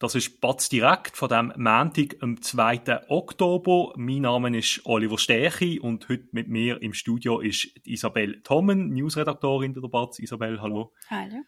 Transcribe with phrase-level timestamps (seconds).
[0.00, 3.10] Das ist Batz direkt von dem Montag, am 2.
[3.10, 3.92] Oktober.
[3.96, 9.74] Mein Name ist Oliver Stärchi und heute mit mir im Studio ist Isabel Tommen, Newsredaktorin
[9.74, 10.18] der Batz.
[10.18, 10.94] Isabel, hallo.
[11.10, 11.42] Hallo.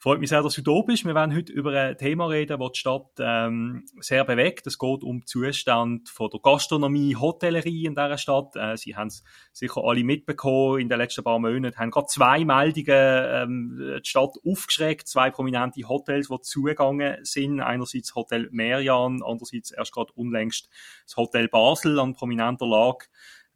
[0.00, 1.04] Freut mich sehr, dass du da bist.
[1.04, 4.66] Wir werden heute über ein Thema reden, das die Stadt ähm, sehr bewegt.
[4.66, 8.56] Es geht um den Zustand von der Gastronomie, Hotellerie in dieser Stadt.
[8.56, 11.78] Äh, Sie haben es sicher alle mitbekommen in den letzten paar Monaten.
[11.78, 15.06] Haben gerade zwei Meldungen ähm, die Stadt aufgeschreckt.
[15.06, 17.60] Zwei prominente Hotels, die zugegangen sind.
[17.60, 20.68] Einerseits Hotel Merian, andererseits erst gerade unlängst
[21.04, 23.06] das Hotel Basel an prominenter Lage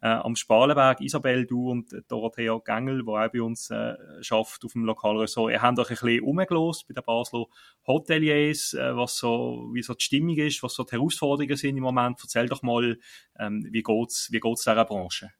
[0.02, 1.00] äh, am Spalenberg.
[1.00, 5.62] Isabel, du und Dorothea Gengel, die auch bei uns äh, schafft auf dem Lokalressort, ihr
[5.62, 7.46] habt euch ein bisschen umgelost bei den Basler
[7.86, 11.82] Hoteliers, äh, was so, wie so die Stimmung ist, was so die Herausforderungen sind im
[11.82, 12.18] Moment.
[12.22, 12.98] Erzähl doch mal,
[13.38, 15.32] ähm, wie geht's, wie geht's dieser Branche?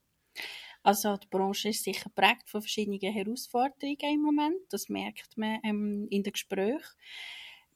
[0.83, 4.61] Also die Branche ist sicher prägt von verschiedenen Herausforderungen im Moment.
[4.69, 6.79] Das merkt man ähm, in den Gesprächen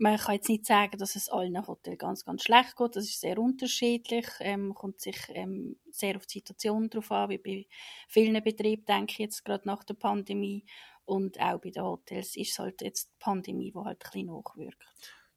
[0.02, 2.95] man kann jetzt nicht sagen, dass es allen Hotels ganz, ganz schlecht geht.
[2.95, 4.25] Das ist sehr unterschiedlich.
[4.39, 7.67] Ähm, kommt sich ähm, sehr auf die Situation drauf an, wie bei
[8.07, 10.66] vielen Betrieben, denke ich jetzt gerade nach der Pandemie.
[11.05, 14.25] Und auch bei den Hotels ist es halt jetzt die Pandemie, die halt ein bisschen
[14.25, 14.83] nachwirkt.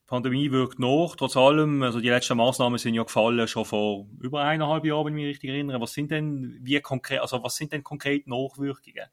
[0.05, 1.83] Die Pandemie wirkt nach, trotz allem.
[1.83, 5.31] Also die letzten Maßnahmen sind ja gefallen schon vor über eineinhalb Jahren, wenn ich mich
[5.31, 5.81] richtig erinnere.
[5.81, 9.09] Was sind denn, wie konkret, also was sind denn konkret Nachwirkungen?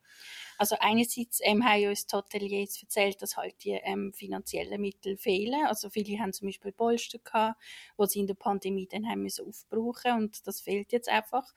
[0.57, 5.65] Also einerseits ähm, haben uns die Hoteliers erzählt, dass halt die ähm, finanziellen Mittel fehlen.
[5.65, 7.59] Also viele haben zum Beispiel Polster gehabt,
[7.95, 11.53] wo sie in der Pandemie dann haben müssen aufbrauchen und das fehlt jetzt einfach.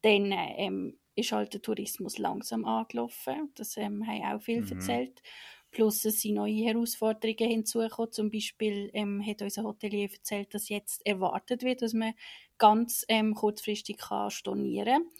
[0.00, 3.52] Dann ähm, ist halt der Tourismus langsam angelaufen.
[3.56, 4.72] Das ähm, haben auch viele mhm.
[4.72, 5.22] erzählt.
[5.70, 8.12] Plus es sind neue Herausforderungen hinzugekommen.
[8.12, 12.14] Zum Beispiel ähm, hat unser Hotelier erzählt, dass jetzt erwartet wird, dass man
[12.58, 15.10] ganz ähm, kurzfristig kann stornieren kann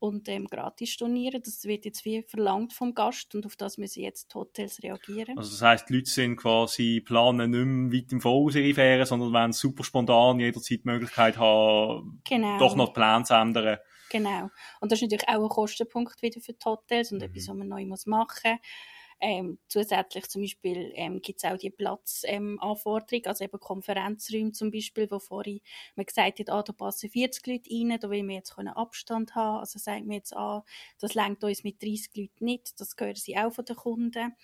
[0.00, 1.42] und ähm, gratis stornieren.
[1.44, 5.38] Das wird jetzt wie verlangt vom Gast und auf das müssen jetzt die Hotels reagieren.
[5.38, 9.06] Also das heisst, die Leute sind quasi planen nicht mehr weit im Voraus ihre Ferien,
[9.06, 12.58] sondern wollen super spontan jederzeit die Möglichkeit haben, genau.
[12.58, 13.78] doch noch die Pläne zu ändern.
[14.10, 14.50] Genau.
[14.80, 17.24] Und das ist natürlich auch ein Kostenpunkt wieder für die Hotels und mhm.
[17.24, 18.46] etwas, was man neu machen muss.
[19.22, 24.70] Ähm, zusätzlich zum Beispiel ähm, gibt es auch die Platzanforderung, ähm, also eben Konferenzräume zum
[24.70, 25.60] Beispiel, wo vorhin
[25.94, 29.34] man gesagt hat, ah, da passen 40 Leute rein, da will wir jetzt können Abstand
[29.34, 29.60] haben.
[29.60, 30.64] Also sagt man jetzt, ah,
[30.98, 34.34] das lenkt uns mit 30 Leuten nicht, das gehören sie auch von den Kunden.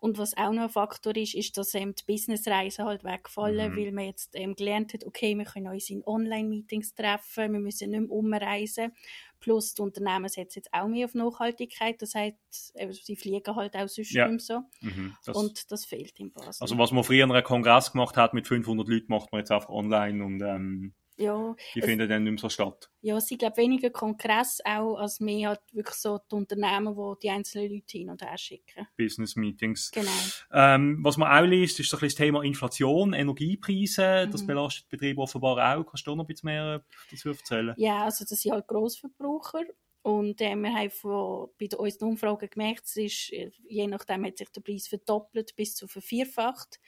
[0.00, 3.76] Und was auch noch ein Faktor ist, ist, dass ähm, die Businessreisen halt wegfallen, mhm.
[3.76, 7.90] weil man jetzt ähm, gelernt hat, okay, wir können uns in Online-Meetings treffen, wir müssen
[7.90, 8.92] nicht mehr umreisen.
[9.40, 12.00] Plus die Unternehmen setzen jetzt auch mehr auf Nachhaltigkeit.
[12.00, 12.36] Das heißt,
[12.74, 14.28] äh, sie fliegen halt auch sonst ja.
[14.28, 14.60] nicht so.
[14.80, 16.62] Mhm, das und das fehlt im Basel.
[16.62, 19.68] Also was man früher einen Kongress gemacht hat mit 500 Leuten, macht man jetzt einfach
[19.68, 22.90] online und ähm, ja, die finden dann nicht mehr so statt.
[23.00, 27.30] Ja, sie glaube weniger Kongress auch, als mehr halt wirklich so die Unternehmen, die die
[27.30, 28.86] einzelnen Leute hin und her schicken.
[28.96, 29.90] Business Meetings.
[29.90, 30.10] Genau.
[30.52, 34.26] Ähm, was man auch liest, ist so ein das Thema Inflation, Energiepreise.
[34.26, 34.30] Mhm.
[34.30, 35.84] Das belastet Betriebe offenbar auch.
[35.84, 37.74] Kannst du noch ein bisschen mehr dazu erzählen?
[37.76, 39.64] Ja, also das sind halt Grossverbraucher
[40.02, 44.38] und äh, wir haben von, bei unseren Umfragen gemerkt, es ist, äh, je nachdem hat
[44.38, 46.80] sich der Preis verdoppelt bis zu vervierfacht.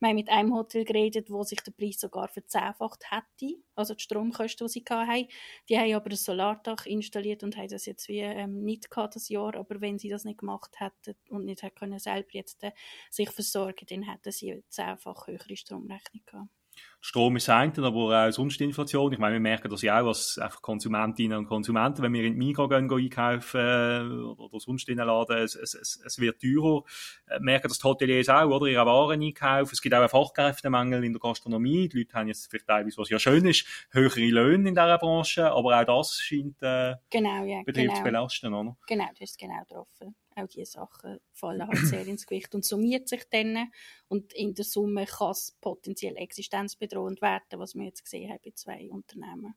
[0.00, 4.02] Wir haben mit einem Hotel geredet, wo sich der Preis sogar verzehnfacht hätte, also die
[4.02, 5.28] Stromkosten, die sie hatten.
[5.68, 9.28] Die haben aber ein Solardach installiert und haben das jetzt wie ähm, nicht gehabt, das
[9.28, 9.56] Jahr.
[9.56, 12.72] Aber wenn sie das nicht gemacht hätten und nicht können selber jetzt äh,
[13.10, 16.57] sich versorgen, dann hätten sie zehnfach höhere Stromrechnung gehabt.
[17.00, 19.12] Strom ist ein, aber auch sonst Inflation.
[19.12, 22.32] Ich meine, wir merken das ja auch als einfach Konsumentinnen und Konsumenten, wenn wir in
[22.32, 26.18] die Migros gehen, gehen einkaufen äh, oder sonst in den Laden, es, es, es, es
[26.18, 26.82] wird teurer.
[27.28, 28.66] Wir äh, merken das die Hoteliers auch, oder?
[28.66, 29.70] Ihre Waren einkaufen.
[29.72, 31.88] Es gibt auch einen Fachkräftemangel in der Gastronomie.
[31.88, 35.52] Die Leute haben jetzt vielleicht teilweise, was ja schön ist, höhere Löhne in dieser Branche,
[35.52, 37.94] aber auch das scheint äh, genau, ja, Betrieb genau.
[37.94, 38.76] zu belasten, oder?
[38.88, 43.08] Genau, das ist genau getroffen auch diese Sachen fallen halt sehr ins Gewicht und summiert
[43.08, 43.70] sich dann.
[44.08, 48.52] Und in der Summe kann es potenziell existenzbedrohend werden, was wir jetzt gesehen haben bei
[48.54, 49.54] zwei Unternehmen.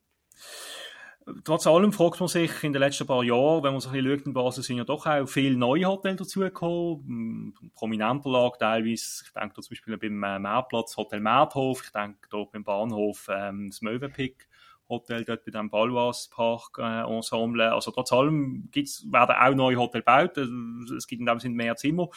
[1.44, 4.18] Trotz allem fragt man sich in den letzten paar Jahren, wenn man sich ein bisschen
[4.18, 7.54] schaut, in Basel sind ja doch auch viele neue Hotels dazugekommen.
[7.76, 9.24] Prominenter Lage teilweise.
[9.26, 11.84] Ich denke da zum Beispiel beim äh, Meerplatz Hotel Märthof.
[11.84, 14.48] Ich denke da beim Bahnhof ähm, das Möwenpick.
[14.92, 17.74] Hotel dort bei dem Balwas Park äh, Ensemble.
[17.74, 20.38] Also trotz allem gibt's, werden auch neue Hotels gebaut.
[20.96, 22.10] Es gibt in dem Sinne mehr Zimmer.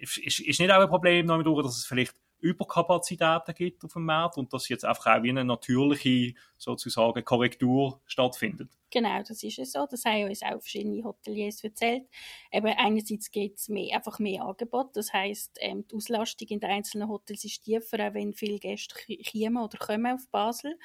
[0.00, 4.52] Ist, ist nicht auch ein Problem, dass es vielleicht Überkapazitäten gibt auf dem Markt und
[4.52, 8.68] dass jetzt einfach auch wie eine natürliche sozusagen Korrektur stattfindet.
[8.90, 9.86] Genau, das ist es so.
[9.88, 12.08] Das haben uns auch verschiedene Hoteliers erzählt.
[12.50, 14.96] Eben einerseits gibt es mehr, einfach mehr Angebot.
[14.96, 18.94] Das heißt, ähm, die Auslastung in den einzelnen Hotels ist tiefer, auch wenn viele Gäste
[19.30, 20.78] kommen oder kommen auf Basel.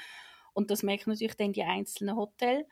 [0.57, 2.65] Und das merken natürlich dann die einzelnen Hotels.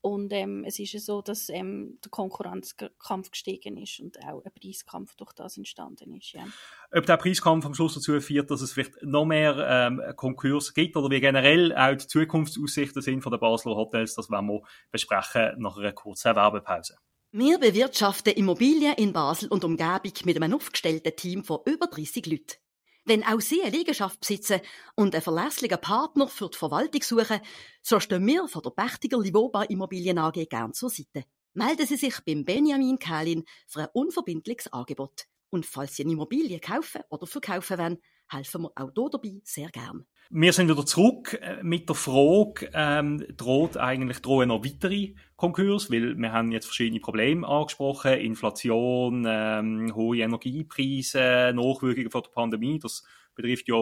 [0.00, 4.52] Und ähm, es ist ja so, dass ähm, der Konkurrenzkampf gestiegen ist und auch ein
[4.58, 6.32] Preiskampf durch das entstanden ist.
[6.32, 6.44] Ja.
[6.92, 10.96] Ob der Preiskampf am Schluss dazu führt, dass es vielleicht noch mehr ähm, Konkurs gibt
[10.96, 15.56] oder wie generell auch die Zukunftsaussichten sind von den Basler Hotels, das werden wir besprechen
[15.58, 16.96] nach einer kurzen Werbepause.
[17.32, 22.65] Wir bewirtschaften Immobilien in Basel und Umgebung mit einem aufgestellten Team von über 30 Leuten.
[23.08, 24.60] Wenn auch Sie eine Liegenschaft besitzen
[24.96, 27.40] und einen verlässlichen Partner für die Verwaltung suchen,
[27.80, 31.24] so stehen wir von der Pächtiger Livoba Immobilien AG gern zur Seite.
[31.54, 35.26] Melden Sie sich beim Benjamin Kählin für ein unverbindliches Angebot.
[35.50, 39.68] Und falls Sie eine Immobilie kaufen oder verkaufen wollen, helfen wir auch hier dabei sehr
[39.70, 40.06] gern.
[40.28, 45.90] Wir sind wieder zurück äh, mit der Frage, ähm, droht eigentlich drohen noch weitere Konkurs,
[45.90, 52.80] weil wir haben jetzt verschiedene Probleme angesprochen, Inflation, ähm, hohe Energiepreise, Nachwirkungen von der Pandemie,
[52.80, 53.04] das
[53.36, 53.76] betrifft ja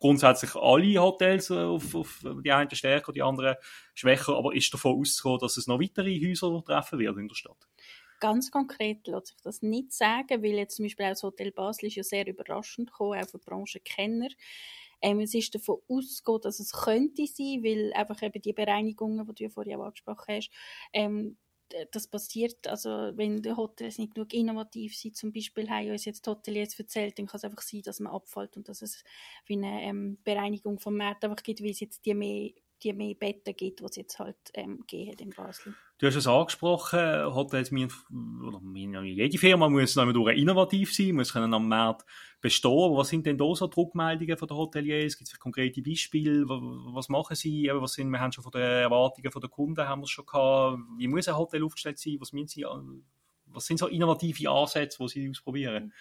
[0.00, 3.56] grundsätzlich alle Hotels auf, auf die einen stärker, die anderen
[3.94, 7.68] schwächer, aber ist davon auszugehen, dass es noch weitere Häuser treffen wird in der Stadt?
[8.20, 11.86] Ganz konkret lässt sich das nicht sagen, weil jetzt zum Beispiel auch das Hotel Basel
[11.86, 14.28] ist ja sehr überraschend gekommen, auch für Branchenkenner.
[15.00, 19.34] Ähm, es ist davon ausgegangen, dass es könnte sein, weil einfach eben die Bereinigungen, die
[19.34, 20.50] du ja vorher auch angesprochen hast,
[20.92, 21.36] ähm,
[21.92, 26.24] das passiert, also wenn die Hotels nicht genug innovativ sind, zum Beispiel haben uns jetzt
[26.26, 29.04] die Hoteliers erzählt, dann kann es einfach sein, dass man abfällt und dass es
[29.46, 33.14] wie eine ähm, Bereinigung vom Markt einfach gibt, weil es jetzt die mehr die mehr
[33.14, 35.74] Betten gibt, die es jetzt halt ähm, gehen in Basel.
[35.98, 38.60] Du hast es angesprochen, Hotels, oder
[39.02, 42.06] jede Firma muss durch innovativ sein, muss können am Markt
[42.40, 42.96] bestehen.
[42.96, 45.18] Was sind denn da so die Rückmeldungen von den Hoteliers?
[45.18, 46.44] Gibt es konkrete Beispiele?
[46.46, 47.68] Was machen sie?
[47.72, 50.78] Was sind, wir haben schon von den Erwartungen der Kunden haben wir schon gehabt.
[50.98, 52.16] Wie muss ein Hotel aufgestellt sein?
[52.20, 52.64] Was müssen sie
[53.52, 55.92] was sind so innovative Ansätze, die Sie ausprobieren?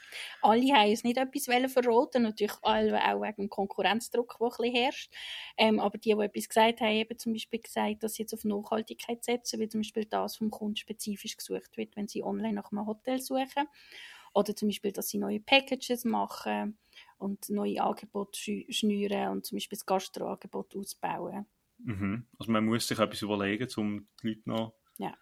[0.41, 4.75] Alle haben es nicht etwas verraten, natürlich alle auch wegen dem Konkurrenzdruck, der ein bisschen
[4.75, 5.13] herrscht.
[5.57, 8.43] Ähm, aber die, die etwas gesagt haben, haben zum Beispiel gesagt, dass sie jetzt auf
[8.43, 12.71] Nachhaltigkeit setzen, wie zum Beispiel das vom Kunden spezifisch gesucht wird, wenn sie online nach
[12.71, 13.67] einem Hotel suchen.
[14.33, 16.77] Oder zum Beispiel, dass sie neue Packages machen
[17.17, 21.47] und neue Angebote schnüren und zum Beispiel das Gastroangebot ausbauen.
[21.79, 22.27] Mhm.
[22.37, 25.15] Also man muss sich etwas überlegen, um die Leute noch ja.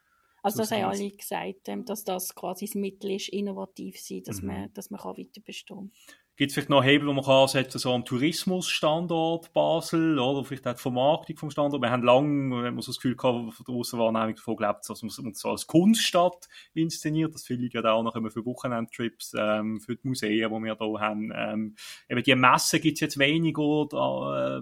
[0.46, 4.22] Also das, das haben alle gesagt, ähm, dass das quasi das Mittel ist, innovativ sein,
[4.24, 4.48] dass mhm.
[4.48, 5.92] man, dass man kann weiter bestehen
[6.38, 10.68] Gibt es vielleicht noch Hebel, die man kann ansetzen so am Tourismusstandort Basel oder vielleicht
[10.68, 11.82] auch die Vermarktung vom Standort?
[11.82, 15.40] Wir haben lange so das Gefühl gehabt, von der Aussenwahrnehmung davon gelebt, dass man uns
[15.40, 17.34] so als Kunststadt inszeniert.
[17.34, 21.00] Das viele ja auch noch immer für Wochenendtrips, ähm, für die Museen, die wir hier
[21.00, 21.32] haben.
[21.34, 21.76] Ähm,
[22.10, 24.62] eben die Messen gibt es jetzt weniger, da, äh,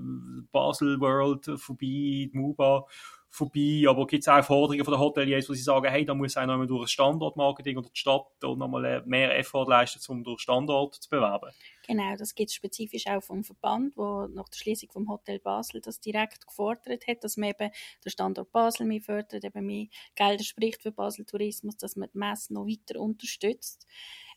[0.52, 2.86] Basel World vorbei, die MUBA
[3.34, 6.38] vorbei, aber gibt es auch Forderungen von den Hoteliers, wo sie sagen, hey, da muss
[6.38, 11.10] einer durch ein Standortmarketing oder die Stadt nochmal mehr Effort leisten, um durch Standort zu
[11.10, 11.50] bewerben?
[11.88, 15.82] Genau, das gibt es spezifisch auch vom Verband, wo nach der Schließung vom Hotel Basel
[15.82, 17.72] das direkt gefordert hat, dass man eben
[18.06, 22.20] den Standort Basel mehr fördert, eben mehr Gelder spricht für Basel Tourismus, dass man die
[22.20, 23.88] Messe noch weiter unterstützt.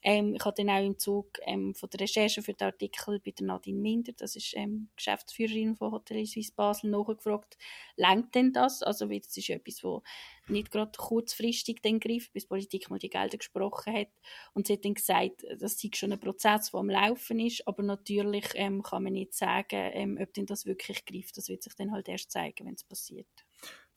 [0.03, 3.33] Ähm, ich habe dann auch im Zug ähm, von der Recherche für den Artikel bei
[3.33, 7.57] der Nadine Minder, das ist ähm, Geschäftsführerin von Hotel Suisse Basel, nachgefragt,
[7.97, 8.83] lenkt denn das?
[8.87, 10.03] Also, weil das ist etwas, wo
[10.49, 14.09] nicht gerade kurzfristig den greift, bis die Politik mal die Gelder gesprochen hat.
[14.55, 17.83] Und sie hat dann gesagt, das sei schon ein Prozess, der am Laufen ist, aber
[17.83, 21.37] natürlich ähm, kann man nicht sagen, ähm, ob denn das wirklich greift.
[21.37, 23.46] Das wird sich dann halt erst zeigen, wenn es passiert.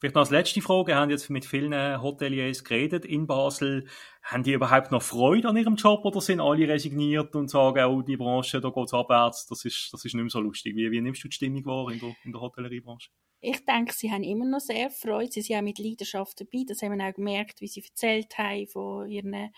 [0.00, 3.86] Vielleicht noch als letzte Frage, haben jetzt mit vielen Hoteliers geredet in Basel.
[4.22, 8.00] Haben die überhaupt noch Freude an ihrem Job oder sind alle resigniert und sagen, oh,
[8.00, 10.74] die Branche, da es abwärts, das ist, das ist nicht mehr so lustig.
[10.74, 13.10] Wie, wie nimmst du die Stimmung wahr in der, in der Hotelleriebranche?
[13.42, 15.32] Ich denke, sie haben immer noch sehr Freude.
[15.32, 16.64] Sie sind auch mit Leidenschaft dabei.
[16.66, 19.50] Das haben wir auch gemerkt, wie sie erzählt haben von ihren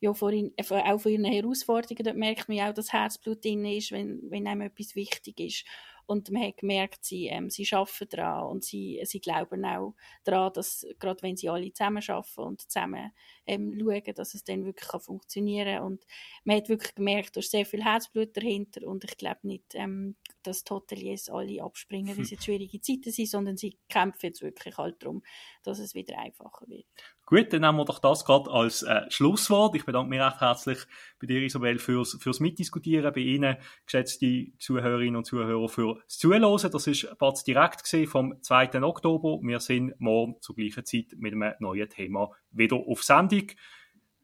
[0.00, 2.04] ja, von ihren, auch von ihren Herausforderungen.
[2.04, 5.64] Dort merkt man auch, dass Herzblut drin ist, wenn, wenn einem etwas wichtig ist.
[6.08, 10.52] Und man hat gemerkt, sie, ähm, sie arbeiten daran und sie, sie glauben auch daran,
[10.54, 13.12] dass gerade wenn sie alle zusammen arbeiten und zusammen
[13.46, 15.84] ähm, schauen, dass es dann wirklich kann funktionieren kann.
[15.84, 16.06] Und
[16.44, 20.16] man hat wirklich gemerkt, da ist sehr viel Herzblut dahinter und ich glaube nicht, ähm,
[20.48, 24.42] dass die Hoteliers alle abspringen, weil es jetzt schwierige Zeiten sind, sondern sie kämpfen jetzt
[24.42, 25.22] wirklich halt darum,
[25.62, 26.86] dass es wieder einfacher wird.
[27.26, 29.74] Gut, dann nehmen wir doch das gerade als äh, Schlusswort.
[29.76, 30.78] Ich bedanke mich recht herzlich
[31.20, 36.70] bei dir, Isabel, fürs, fürs Mitdiskutieren, bei Ihnen, geschätzte Zuhörerinnen und Zuhörer, fürs Zuhören.
[36.72, 38.82] Das ist Batz direkt vom 2.
[38.82, 39.40] Oktober.
[39.42, 43.48] Wir sind morgen zur gleichen Zeit mit einem neuen Thema wieder auf Sendung.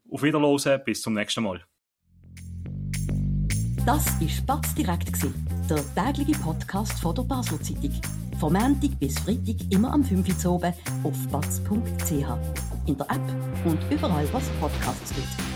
[0.09, 1.63] Auf Wiederhören, bis zum nächsten Mal.
[3.85, 5.11] Das war Batz direkt,
[5.69, 7.91] der tägliche Podcast von der Basler Zeitung.
[8.39, 12.11] Von Montag bis Freitag immer am 5 Uhr oben auf batz.ch.
[12.85, 15.54] In der App und überall, was Podcasts gibt.